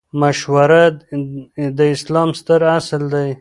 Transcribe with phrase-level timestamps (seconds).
[0.21, 0.83] مشوره
[1.77, 3.29] د اسلام ستر اصل دئ.